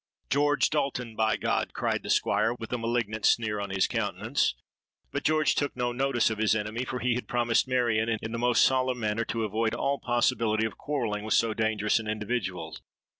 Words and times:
'George 0.31 0.71
Dalton, 0.71 1.15
by 1.15 1.37
God!' 1.37 1.75
cried 1.75 2.01
the 2.01 2.09
Squire, 2.09 2.55
with 2.55 2.73
a 2.73 2.77
malignant 2.79 3.23
sneer 3.23 3.59
on 3.59 3.69
his 3.69 3.85
countenance.—But 3.85 5.23
George 5.23 5.53
took 5.53 5.75
no 5.77 5.91
notice 5.91 6.31
of 6.31 6.39
his 6.39 6.55
enemy; 6.55 6.85
for 6.85 6.97
he 6.97 7.13
had 7.13 7.27
promised 7.27 7.67
Marion 7.67 8.09
in 8.19 8.31
the 8.31 8.39
most 8.39 8.65
solemn 8.65 8.99
manner 8.99 9.25
to 9.25 9.43
avoid 9.43 9.75
all 9.75 9.99
possibility 9.99 10.65
of 10.65 10.75
quarrelling 10.75 11.23
with 11.23 11.35
so 11.35 11.53
dangerous 11.53 11.99
an 11.99 12.07
individual. 12.07 12.77